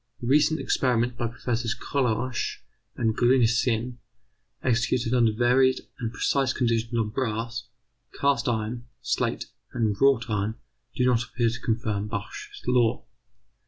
[0.23, 2.63] Recent experiments by Professors Kohlrausch
[2.95, 3.97] and Gruncisen,
[4.63, 7.67] executed under varied and precise conditions on brass,
[8.19, 10.55] cast iron, slate, and wrought iron,
[10.95, 13.05] do not appear to confirm Bach's law.